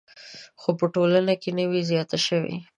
خو 0.61 0.69
په 0.79 0.85
ټوله 0.93 1.33
کې 1.41 1.49
نه 1.57 1.65
ده 1.71 1.79
زیاته 1.89 2.17
شوې 2.27 2.55